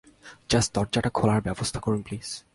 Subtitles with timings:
[0.49, 2.27] Just দরজাটা খোলার ব্যাবস্থা করুন প্লিজ?